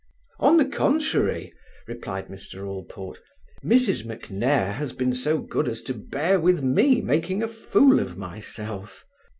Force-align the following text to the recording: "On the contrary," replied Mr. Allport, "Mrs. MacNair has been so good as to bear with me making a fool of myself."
"On 0.39 0.57
the 0.57 0.65
contrary," 0.65 1.53
replied 1.87 2.29
Mr. 2.29 2.65
Allport, 2.67 3.19
"Mrs. 3.63 4.03
MacNair 4.03 4.73
has 4.73 4.93
been 4.93 5.13
so 5.13 5.37
good 5.37 5.67
as 5.67 5.83
to 5.83 5.93
bear 5.93 6.39
with 6.39 6.63
me 6.63 7.01
making 7.01 7.43
a 7.43 7.47
fool 7.47 7.99
of 7.99 8.17
myself." 8.17 9.05